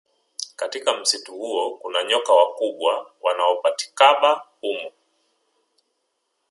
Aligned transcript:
Katika 0.55 0.97
msitu 0.97 1.31
huo 1.33 1.77
kuna 1.77 2.03
nyoka 2.03 2.33
wakubwa 2.33 3.11
wanaopatikaba 3.21 4.47
humo 4.61 4.91